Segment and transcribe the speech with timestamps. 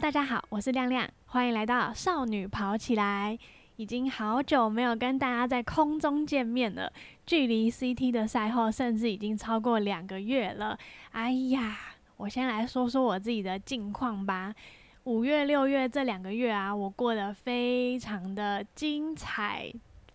[0.00, 3.36] 大家好，我是亮亮，欢迎来到少女跑起来。
[3.74, 6.92] 已经好久没有跟大家在空中见面了，
[7.26, 10.78] 距离 CT 的赛后甚至已经超过两个月了。
[11.10, 11.76] 哎呀，
[12.16, 14.54] 我先来说说我自己的近况吧。
[15.02, 19.68] 五月、六月这两个月啊，我过得非常的精彩。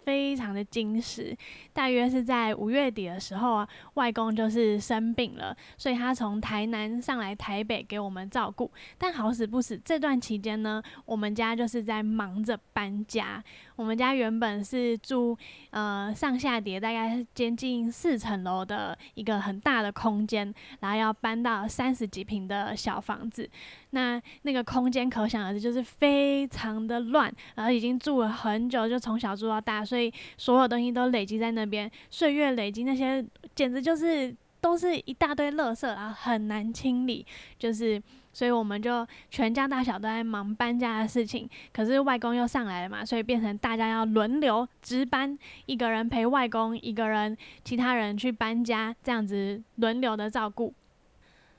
[0.05, 1.35] 非常的惊实，
[1.73, 8.71] 大约是在五月底的时候啊，外公就是生病了，所以他从台南上来台北给我们照顾。
[8.97, 13.43] 但好死不死，这段期间呢，我们家就是在忙着搬家。
[13.75, 15.37] 我们家原本是住
[15.71, 23.49] 呃上下叠，大概接近四层楼的一个很大的空间，然后要搬到三十几平的小房子。
[23.91, 37.25] 那那个空间可想而知，就是非常的乱，然后已经住了很久，就从小住到大，所以所有东西都累积在那边，岁月累积那些，简直就是都是一大堆垃圾，然后很难清理，
[37.59, 38.01] 就是，
[38.33, 41.49] 所以我们就全家大小都在忙搬家的事情。
[41.71, 50.73] 可是外公又上来了嘛，所以变成大家要轮流值班，一个人陪外公，一个人其他人去搬家，这样子轮流的照顾，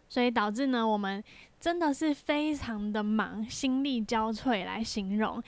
[0.08, 1.25] 所以导致呢，我们。
[1.61, 5.42] 真的是非常的忙，心力交瘁来形容。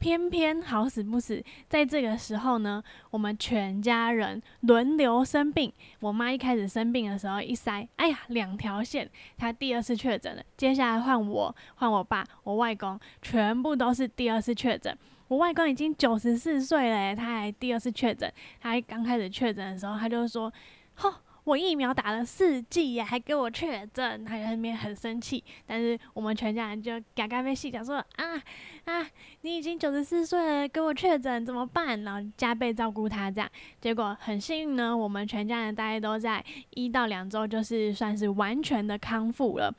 [0.00, 5.70] 偏偏好死不死，在这个时候呢，我们全家人轮流生病。
[6.00, 10.42] 我妈一开始生病的时候一塞，哎呀，两条线，她第二次确诊了。
[10.56, 14.96] 接下来换我，换我爸，我外公，全部都是第二次确诊。
[15.28, 18.32] 我外公已经九十四岁了，他还第二次确诊。
[18.58, 20.50] 他刚开始确诊的时候，他就说
[20.96, 21.12] ：“吼。”
[21.44, 25.42] 我疫苗打了四剂呀，还给我确诊，他在那边很生气。
[25.66, 28.42] 但是我们全家人就嘎嘎被细讲说啊
[28.84, 29.06] 啊，
[29.40, 32.02] 你已经九十四岁了，给我确诊怎么办？
[32.02, 33.50] 然后加倍照顾他这样。
[33.80, 39.74] 结果很幸运呢，我们全家人大概都在一到两周，就是算是完全的康复了。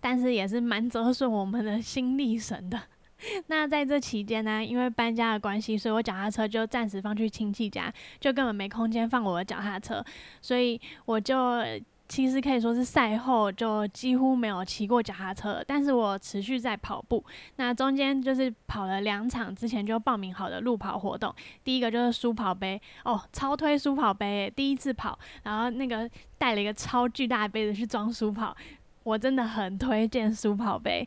[0.00, 2.80] 但是也是蛮折损我们的心力神的。
[3.48, 10.04] 那在这期间呢，因为搬家的关系，所以我脚踏车就暂时放去亲戚家，就根本没空间放我的脚踏车，
[10.40, 11.62] 所以我就
[12.08, 17.22] 其实可以说是赛后就几乎没有骑过脚踏车，但是我持续在跑步。
[17.56, 26.08] 那中间就是跑了两场之前就报名好的路跑活动，第一个就是书跑杯哦，超推书跑杯，第一次跑，然后那个
[26.38, 28.56] 带了一个超巨大的杯子去装书跑，
[29.02, 31.06] 我真的很推荐书跑杯。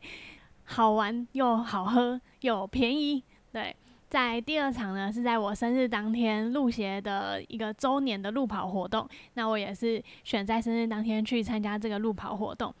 [0.64, 3.74] 好玩又好喝又便宜，对，
[4.08, 12.74] 在第二场呢是在我生日当天路协的一个周年的路跑活动，那我也是选在生日当天去参加这个路跑活动。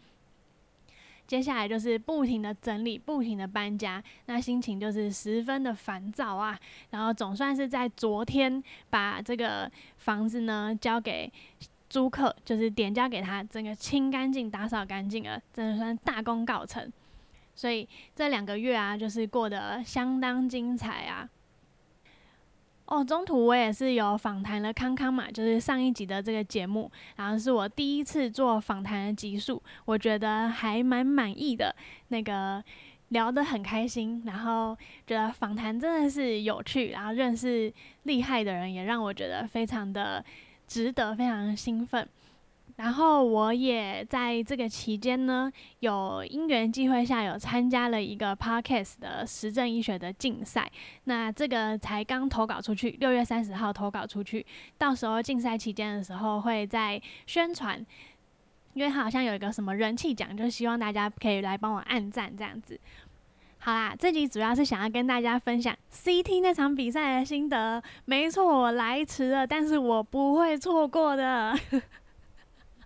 [1.26, 6.58] 接下来就是不停的整理，不停的搬家，那心情就是十分的烦躁啊。
[6.90, 11.32] 然后总算是在昨天把这个房子呢交给
[11.88, 16.92] 租客，就是点交给他，整个清干净、打扫干净了，真的算大功告成。
[17.54, 21.28] 所以这两个月啊，就是过得相当精彩啊。
[22.86, 31.74] 哦，中途我也是有访谈了康康嘛，就是上一集的这个节目，然后是我第一次做访谈的集数，我觉得还蛮满意的。
[32.08, 32.62] 那个
[33.08, 34.76] 聊得很开心，然后
[35.06, 40.22] 觉得访谈真的是有趣，然后认识厉害的人，也让我觉得非常的
[40.66, 42.06] 值得，非常兴奋。
[42.82, 45.48] 然后我也在这个期间呢，
[45.78, 50.68] 有因缘际会下有参加了一个 podcast 的实证医学的竞赛。
[51.04, 54.44] 那这个才刚投稿出去，六月三十号投稿出去，
[54.78, 57.86] 到时候竞赛期间的时候会在宣传，
[58.74, 62.76] 因为好像有一个什么人气奖，就希望大家可以来帮我按赞这样子。
[63.58, 67.80] 好啦，这集主要是想要跟大家分享 CT 那场比赛的心得。
[68.06, 71.56] 没错，我来迟了，但是我不会错过的。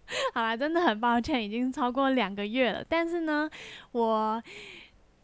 [0.34, 2.84] 好啦，真的很抱歉，已经超过两个月了。
[2.88, 3.48] 但是呢，
[3.92, 4.42] 我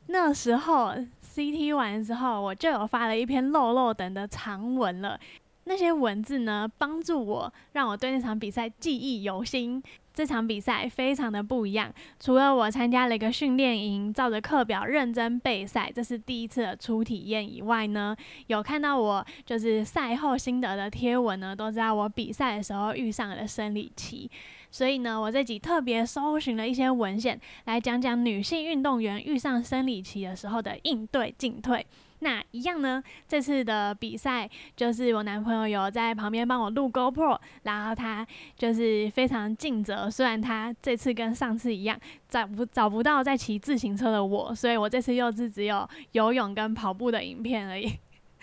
[0.06, 0.94] 那时候
[1.34, 5.18] CT 完之后，我就有发了一篇漏漏等的长文了。
[5.64, 9.82] 那些文字呢，帮助我让我对那场比赛记忆犹新。
[10.14, 11.90] 这场比赛非常的不一样，
[12.20, 18.14] 除了我参加了一个训练营，照着课表认真备赛，这是第一次的初体验以外呢，
[18.48, 24.30] 有看到我就是赛后心得的贴文呢，都知道我比赛的时候遇上了生理期。
[24.72, 31.86] 所以呢，我这集特别搜寻了一些文献，来讲讲女性运动员遇上生理期的时候的应对进退。
[32.20, 38.24] 那一样呢，这次的比赛就是我男朋友有在旁边帮我录 GoPro，然后他
[38.56, 40.08] 就是非常尽责。
[40.08, 41.98] 虽然他这次跟上次一样
[42.28, 47.92] 找不找不到在骑自行车的我，所以我这次又是只有游泳跟跑步的影片而已。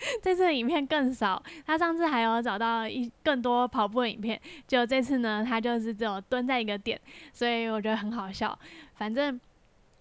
[0.22, 7.00] 这次的影片更少，他上次还有找到一更多跑步的影片，就这次呢，他就是只有蹲在一个点，
[7.32, 8.58] 所以我觉得很好笑。
[8.94, 9.38] 反正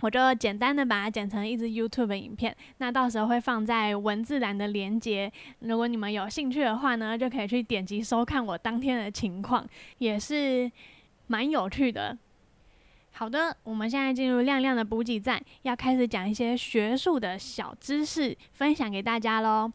[0.01, 9.67] 我就简单的把它剪成一支 YouTube 影片，那到时候会放在文字栏的连接，如果你们有兴趣的话呢，就可以去点击收看我当天的情况，
[9.97, 10.71] 也是
[11.27, 12.17] 蛮有趣的。
[13.11, 19.71] 好的，我们现在进入亮亮的补给站，要开始讲一些学术的小知识，分享给大家喽。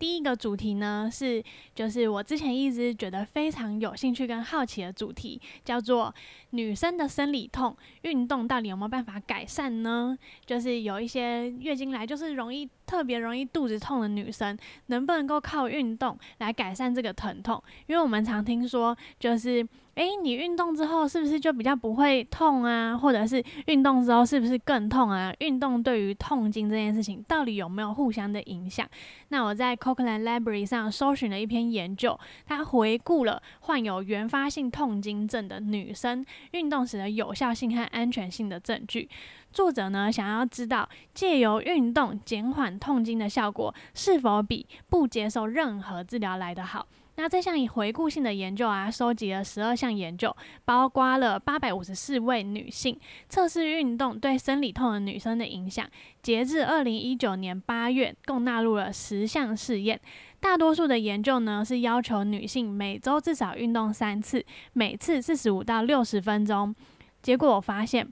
[0.00, 1.42] 第一个主题呢是，
[1.74, 6.12] 就是我之前一直觉得非常有兴趣跟好奇的主题，叫做
[6.50, 10.16] 女生的生理痛，运动到底有没有办法改善呢？
[10.46, 14.56] 就是有一些月经来就是容易特别容易肚子痛的女生，
[14.86, 17.60] 能不能够靠运动来改善这个疼痛？
[17.86, 19.66] 因为我们常听说，就是。
[19.98, 22.96] 诶，你运动之后是不是就比较不会痛啊？
[22.96, 25.34] 或者是运动之后是不是更痛啊？
[25.40, 28.88] 运动对于痛经这件事情到底有没有互相的影响？
[29.30, 32.16] 那我在 Cochrane Library 上搜寻了一篇研究，
[32.46, 39.08] 它回顾了患有原发性痛经症的女生运动时的有效性和安全性的证据。
[39.50, 46.86] 作者呢想要知道借由运动减缓痛经的效果是否比不接受任何治疗来得好。
[47.18, 50.34] 那这项以回顾性的研究啊，收集了十二项研究，
[50.64, 52.96] 包括了八百五十四位女性
[53.28, 55.84] 测试运动对生理痛的女生的影响。
[56.22, 60.00] 截至二零一九年八月，共纳入了十项试验。
[60.38, 66.72] 大多数的研究呢是要求女性每周至少运动三次，每次四十五到六十分钟。
[67.20, 68.08] 结果我发现。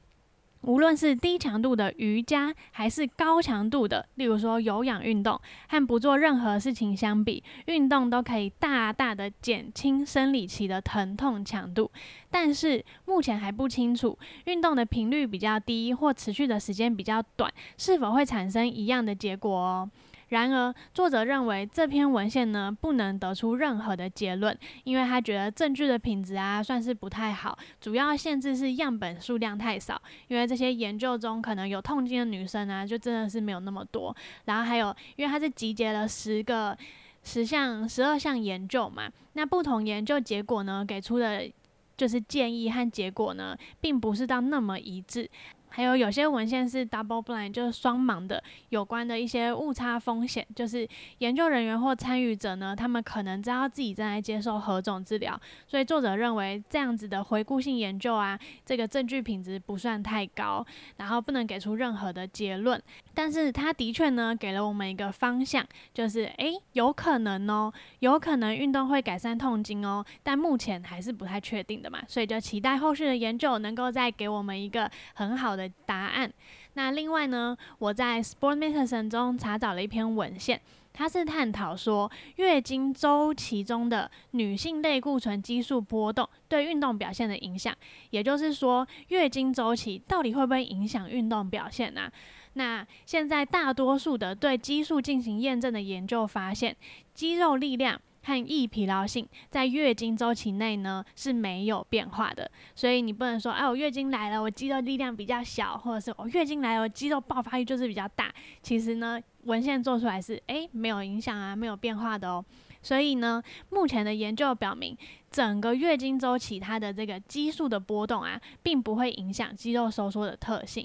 [0.62, 11.90] 无论是低强度的瑜伽，还是高强度的，例如说有氧运动，和不做任何事情相比，运动都可以大大的减轻生理期的疼痛强度。
[12.30, 19.90] 但是目前还不清楚，运动的频率比较低或持续的时间比较短，是否会产生一样的结果哦。
[20.28, 34.14] 然而，作者认为这篇文献呢不能得出任何的结论，因为他觉得证据的品质啊算是不太好，主要限制是样本数量太少，因为这些研究中可能有痛经的女生啊就真的是没有那么多。
[34.46, 36.76] 然后还有，因为它是集结了十个、
[37.22, 41.48] 十项、十二项研究嘛，那不同研究结果呢给出的，
[41.96, 45.30] 就是建议和结果呢，并不是到那么一致。
[45.76, 50.88] 还有有些文献是 double blind，就是双盲的，有关的一些误差风险，就是
[51.18, 60.64] 研究人员或参与者呢，他们可能知道自己正在接受何种治疗，所以作者认为这样子的回顾性研究啊，这个证据品质不算太高，
[60.96, 62.82] 然后不能给出任何的结论。
[63.12, 65.62] 但是他的确呢，给了我们一个方向，
[65.92, 75.65] 就是诶，有可能哦，有可能运动会改善痛经哦，但目前还是不太确定的嘛，所以就期待后续的研究能够再给我们一个很好的。
[75.84, 76.32] 答案。
[76.74, 80.60] 那另外呢，我在 Sport Medicine 中查找了一篇文献，
[80.92, 87.74] 它是探讨说月经周期中的女性类固醇激素波动对运动表现的影响。
[88.10, 92.10] 也就是说，月经周期到底会不会影响运动表现呢？
[92.54, 96.76] 那现在大多数的对激素进行验证的研究发现，
[97.14, 98.00] 肌肉力量。
[98.26, 108.34] 和易疲劳性在月经周期内呢是没有变化的，所以你不能说，哎，我月经来了，我肌肉力量比较小，或者是我月经来了，我肌肉爆发力就是比较大。
[108.62, 112.44] 其实呢，文献做出来是，哎，没有影响啊，没有变化的哦。
[112.82, 113.40] 所以呢，
[113.70, 114.96] 目前的研究表明，
[115.30, 120.84] 整个月经周期它的这个激素的波动啊，并不会影响肌肉收缩的特性。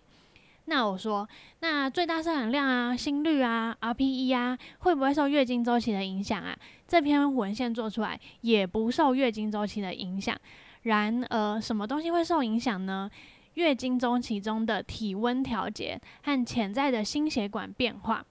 [0.65, 1.27] 那我说，
[1.59, 6.55] 那最大摄氧量啊、心率啊、RPE 啊，会不会受月经周期的影响啊？
[6.91, 10.37] 这篇文献做出来也不受月经周期的影响。
[10.81, 13.09] 然而，什么东西会受影响呢？
[13.53, 18.25] 月经周期中的体温调节和潜在的心血管变化。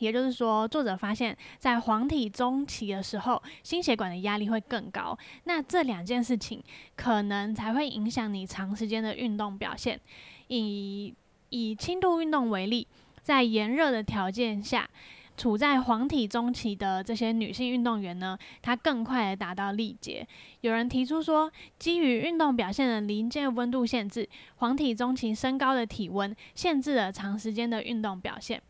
[0.00, 5.16] 也就是说，作者发现，在黄体中期的时候，心血管的压力会更高。
[5.44, 6.60] 那这两件事情
[6.96, 10.00] 可能才会影响你长时间的运动表现。
[10.48, 11.14] 以
[11.50, 12.84] 以轻度运动为例，
[13.22, 14.90] 在炎热的条件下，
[15.36, 20.26] 处在黄体中期的这些女性运动员呢，她更快的达到力竭。
[20.60, 28.62] 有人提出说，基于运动表现的临界温度限制，黄体中期升高的体温限制了长时间的运动表现。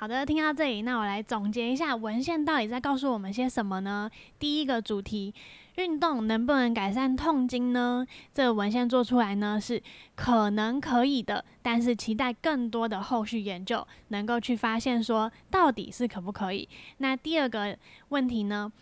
[0.00, 4.10] 好的，听到这里，那我来总结一下文献到底在告诉我们些什么呢？
[4.38, 5.34] 第一个主题。
[5.76, 8.06] 运动能不能改善痛经呢？
[8.32, 9.82] 这个文献做出来呢是
[10.14, 16.66] 可能可以的，但是期待更多的后续研究能够去发现说到底是可不可以。
[16.96, 17.76] 那第二个
[18.08, 18.72] 问题呢，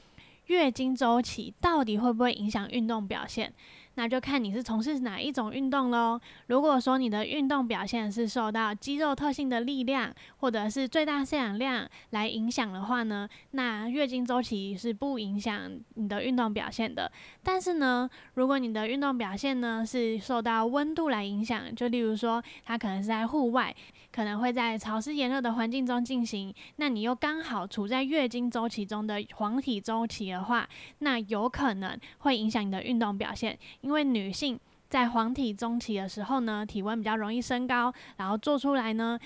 [0.47, 3.53] 月经周期到底会不会影响运动表现？
[3.99, 6.21] 那就看你是从事哪一种运动喽。
[6.47, 17.11] 如果说你的运动表现是受到肌肉特性的力量或者是最大摄氧量来影响的话呢，那月经周期是不影响你的运动表现的。
[17.43, 23.75] 但是呢，如果你的运动表现呢是受到温度来影响，就例如说它可能是在户外，
[24.19, 34.59] 可能会在潮湿炎热的环境中进行，那你又刚好处在月经周期中的黄体周期的话，那有可能会影响你的运动表现，因为女性
[34.89, 39.17] 在黄体中期的时候呢，体温比较容易升高，然后做出来呢，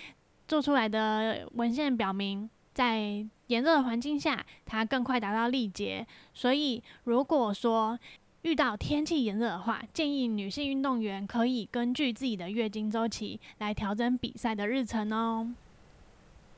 [0.46, 7.98] 做出来的文献表明，在炎热的环境下，它更快达到力竭，所以如果说
[8.42, 15.54] 遇到天气炎热的话，建议女性运动员可以根据自己的月经周期来调整比赛的日程哦。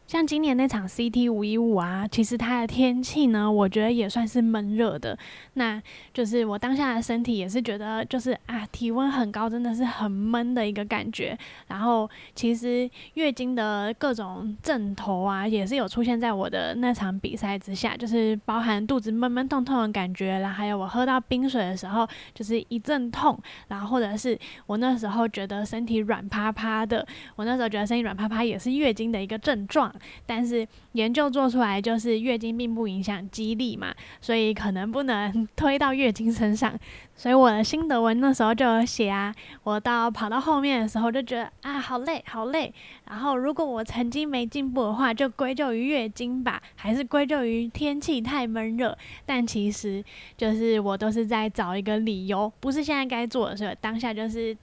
[0.07, 5.19] 像今年那场 CT 五一五啊，其实它的天气呢，我觉得也算是闷热的。
[5.55, 5.83] 那
[6.13, 11.37] 就是我当下的身体也是觉得，就是啊，体温很高，真的是很闷的一个感觉。
[11.69, 27.07] 然后其实月经的各种阵头啊，也是有出现在我的那场比赛之下，就是包含肚子闷闷痛痛的感觉，然后还有我喝到冰水的时候，就是一阵痛，然后或者是我那时候觉得身体软趴趴的，
[27.37, 29.94] 我那时候觉得身体软趴趴也是月经的一个症状。
[30.27, 36.79] 但是研究做出来就是月经并不影响肌力嘛，所以可能不能推到月经身上。
[37.17, 39.33] 所以我的心得文那时候就有写啊，
[39.63, 42.73] 我到跑到后面的时候就觉得啊好累好累。
[43.09, 48.97] 然后如果我曾经没进步的话，就归咎于月经吧，还是归咎于天气太闷热。
[49.25, 50.05] 但其实
[50.37, 54.57] 就是我都是在找一个理由，不是现在该做的，所以当下就是。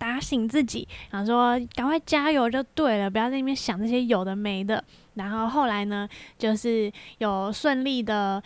[0.00, 4.82] 打醒自己，然后说赶快加油就对了，不要在那边想那些有的没的。
[5.12, 8.42] 然后后来呢，就是有顺利的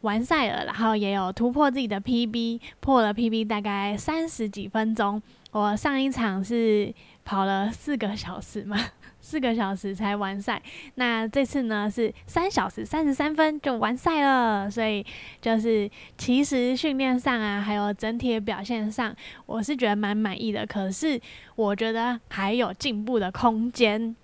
[0.00, 5.22] 完赛了，然后也有突破自己的 PB，破了 PB 大概三十几分钟。
[5.52, 6.92] 我上一场是
[7.24, 8.76] 跑了四个小时嘛。
[9.22, 10.60] 四个小时才完赛，
[10.96, 15.06] 那这次呢是三小时三十三分就完赛了，所以
[15.40, 20.66] 就是其实训练上啊，还有整体的表现上，我是觉得蛮满意的。
[20.66, 21.18] 可是
[21.56, 24.14] 我觉得还有进步的空间。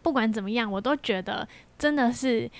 [0.00, 2.50] 不管怎么样，我都觉得真的是。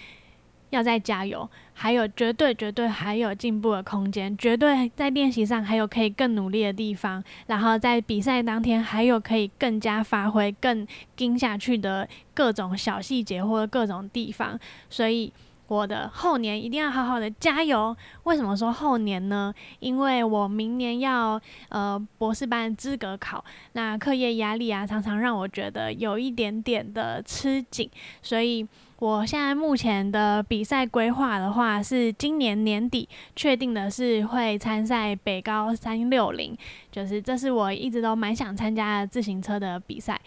[0.71, 14.59] 要再加油，还有绝对绝对还有进步的空间，绝对在练习上还有可以更努力的地方，然后在比赛当天还有可以更加发挥、更盯下去的各种小细节或者各种地方，
[14.91, 15.33] 所以
[15.69, 17.97] 我的后年一定要好好的加油。
[18.25, 19.55] 为什么说后年呢？
[19.79, 28.69] 因为我明年要呃博士班资格考，那课业压力啊常常让我觉得有一点点的吃紧，所以。
[28.99, 36.57] 我现在目前的比赛规划的话，是今年年底确定的是会参赛北高三六零，
[36.91, 40.21] 就是这是我一直都蛮想参加的自行车的比赛，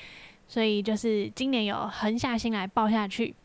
[0.48, 3.36] 所以就是今年有狠下心来报下去。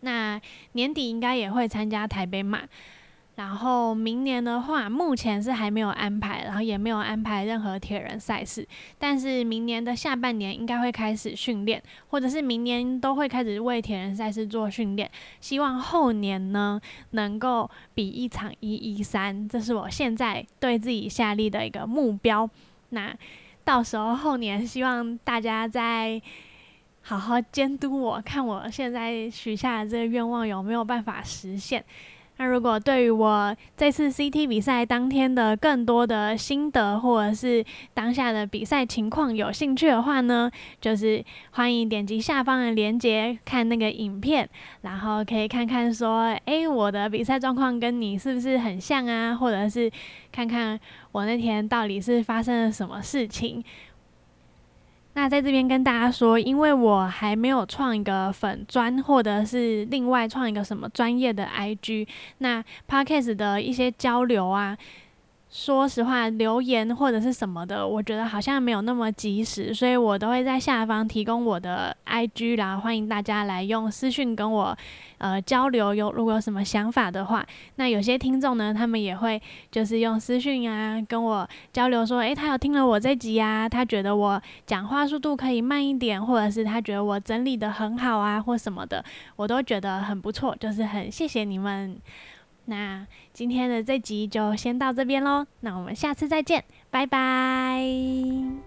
[0.00, 0.40] 那
[0.72, 2.62] 年底应该也会参加台北马。
[3.36, 8.66] 然后明年的话，目前是还没有安排，然后也没有安排任何铁人赛事。
[8.98, 15.10] 但是明年的下半年应该会开始训练，或者是明年都会开始为铁人赛事做训练。
[15.38, 22.48] 希望后年呢能够比一场一一三，这是我现在对自己下力的一个目标。
[22.88, 23.14] 那
[23.64, 26.18] 到时候后年，希望大家再
[27.02, 31.84] 好好监督我，看我现在许下的这个愿望有没有办法实现。
[32.38, 37.64] 那如果对于我这次 CT 比赛当天的更多的心得，或者是
[37.94, 40.50] 当下的比赛情况有兴趣的话呢，
[40.80, 44.48] 就是欢迎点击下方的链接看那个影片，
[44.82, 49.34] 然后可以看看说，诶，我的比赛状况跟你是不是很像啊？
[49.34, 49.90] 或者是
[50.30, 50.78] 看看
[51.12, 53.64] 我那天到底是发生了什么事情。
[55.16, 62.06] 那在这边跟大家说，因为我还没有创一个粉专，或者是另外创一个什么专业的 IG，
[62.38, 64.76] 那 Podcast 的一些交流啊。
[65.48, 74.76] 说实话，留言或者是什么的，我觉得好像没有那么及时，所以我都会在下方提供我的 IG 啦，欢迎大家来用私讯跟我
[75.18, 75.94] 呃交流。
[75.94, 89.02] 有如果有什么想法的话，那有些听众呢，他们也会就是用私讯啊跟我交流，说诶，他有听了我这集啊，他觉得我讲话速度可以慢一点，或者是他觉得我整理的很好啊，或什么的，
[89.36, 91.96] 我都觉得很不错，就是很谢谢你们。
[92.66, 98.65] 那今天的这集就先到这边喽，那我们下次再见，拜拜。